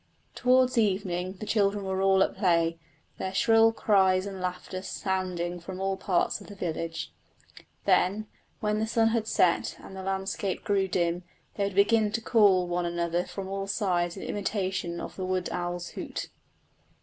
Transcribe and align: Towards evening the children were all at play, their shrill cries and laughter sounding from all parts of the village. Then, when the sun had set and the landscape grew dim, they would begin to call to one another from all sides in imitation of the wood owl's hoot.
Towards 0.33 0.79
evening 0.79 1.33
the 1.33 1.45
children 1.45 1.85
were 1.85 2.01
all 2.01 2.23
at 2.23 2.35
play, 2.35 2.79
their 3.19 3.35
shrill 3.35 3.71
cries 3.71 4.25
and 4.25 4.41
laughter 4.41 4.81
sounding 4.81 5.59
from 5.59 5.79
all 5.79 5.95
parts 5.95 6.41
of 6.41 6.47
the 6.47 6.55
village. 6.55 7.13
Then, 7.85 8.25
when 8.61 8.79
the 8.79 8.87
sun 8.87 9.09
had 9.09 9.27
set 9.27 9.77
and 9.79 9.95
the 9.95 10.01
landscape 10.01 10.63
grew 10.63 10.87
dim, 10.87 11.21
they 11.53 11.65
would 11.65 11.75
begin 11.75 12.11
to 12.13 12.19
call 12.21 12.65
to 12.65 12.71
one 12.71 12.87
another 12.87 13.25
from 13.25 13.47
all 13.47 13.67
sides 13.67 14.17
in 14.17 14.23
imitation 14.23 14.99
of 14.99 15.15
the 15.15 15.23
wood 15.23 15.49
owl's 15.51 15.89
hoot. 15.89 16.29